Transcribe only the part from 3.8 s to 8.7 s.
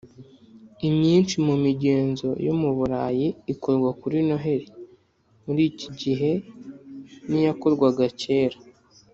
kuri Noheli muri iki gihe n iyakorwaga kera